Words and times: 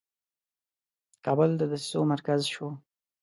کابل 1.25 1.49
د 1.57 1.61
دسیسو 1.71 1.99
مرکز 2.13 2.41
شو. 2.53 2.67